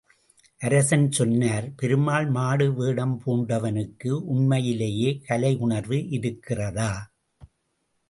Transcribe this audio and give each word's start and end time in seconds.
அரசன் 0.61 1.05
சொன்னார், 1.11 1.67
பெருமாள் 1.79 2.27
மாடு 2.29 2.67
வேடம் 2.73 3.15
பூண்டவனுக்கு 3.25 4.11
உண்மையிலேயே 4.33 5.11
கலையுணர்வு 5.29 5.99
இருக்கிறதா? 6.09 6.91